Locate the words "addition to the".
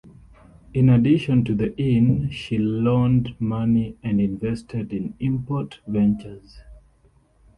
0.89-1.77